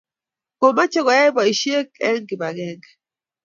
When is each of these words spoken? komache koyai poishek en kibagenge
komache 0.59 0.99
koyai 1.05 1.33
poishek 1.35 1.87
en 2.07 2.21
kibagenge 2.29 2.89